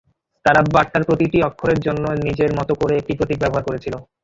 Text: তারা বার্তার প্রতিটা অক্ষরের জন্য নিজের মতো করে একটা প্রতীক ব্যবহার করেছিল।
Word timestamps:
তারা 0.45 0.61
বার্তার 0.67 1.03
প্রতিটা 1.07 1.37
অক্ষরের 1.49 1.79
জন্য 1.79 2.03
নিজের 2.25 2.51
মতো 2.59 2.73
করে 2.75 2.93
একটা 2.97 3.13
প্রতীক 3.19 3.37
ব্যবহার 3.41 3.67
করেছিল। 3.67 3.93